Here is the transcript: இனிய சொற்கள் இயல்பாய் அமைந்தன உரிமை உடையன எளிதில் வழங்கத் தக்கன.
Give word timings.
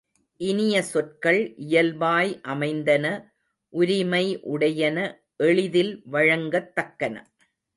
இனிய 0.39 0.81
சொற்கள் 0.81 1.53
இயல்பாய் 1.55 2.39
அமைந்தன 2.43 3.05
உரிமை 3.73 4.39
உடையன 4.41 4.97
எளிதில் 5.37 6.01
வழங்கத் 6.05 6.75
தக்கன. 6.75 7.15